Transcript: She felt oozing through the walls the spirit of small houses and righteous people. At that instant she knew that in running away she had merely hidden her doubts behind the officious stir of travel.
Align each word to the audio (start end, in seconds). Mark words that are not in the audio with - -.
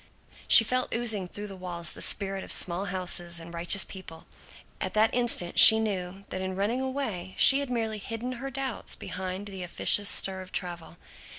She 0.47 0.63
felt 0.63 0.95
oozing 0.95 1.27
through 1.27 1.45
the 1.45 1.55
walls 1.55 1.91
the 1.91 2.01
spirit 2.01 2.43
of 2.43 2.51
small 2.51 2.85
houses 2.85 3.39
and 3.39 3.53
righteous 3.53 3.83
people. 3.85 4.25
At 4.81 4.95
that 4.95 5.13
instant 5.13 5.59
she 5.59 5.79
knew 5.79 6.25
that 6.29 6.41
in 6.41 6.55
running 6.55 6.81
away 6.81 7.35
she 7.37 7.59
had 7.59 7.69
merely 7.69 7.99
hidden 7.99 8.31
her 8.41 8.49
doubts 8.49 8.95
behind 8.95 9.45
the 9.45 9.61
officious 9.61 10.09
stir 10.09 10.41
of 10.41 10.51
travel. 10.51 10.97